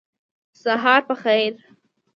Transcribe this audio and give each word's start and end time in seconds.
سهار 0.61 1.01
په 1.07 1.15
خیر! 1.21 1.53